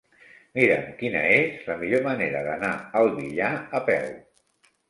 [0.59, 4.13] Mira'm quina és la millor manera d'anar al Villar a peu.